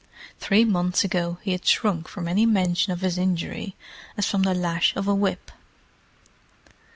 Three 0.39 0.65
months 0.65 1.03
ago 1.03 1.37
he 1.43 1.51
had 1.51 1.63
shrunk 1.63 2.07
from 2.07 2.27
any 2.27 2.43
mention 2.47 2.91
of 2.91 3.01
his 3.01 3.19
injury 3.19 3.75
as 4.17 4.25
from 4.25 4.41
the 4.41 4.55
lash 4.55 4.95
of 4.95 5.07
a 5.07 5.13
whip. 5.13 5.51